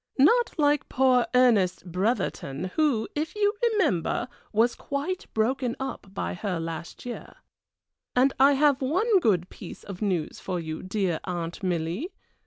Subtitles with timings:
[0.17, 6.59] Not like poor Ernest Bretherton, who, if you remember, was quite broken up by her
[6.59, 7.35] last year.
[8.15, 12.15] And I have one good piece of news for you, dear Aunt Milly.